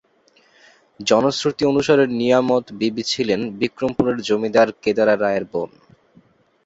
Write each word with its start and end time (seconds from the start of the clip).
জনশ্রুতি 0.99 1.63
অনুসারে 1.65 2.05
নিয়ামত 2.19 2.65
বিবি 2.79 3.03
ছিলেন 3.03 3.39
বিক্রমপুরের 3.59 4.17
জমিদার 4.27 4.67
কেদার 4.83 5.09
রায়ের 5.21 5.45
বোন। 5.51 5.69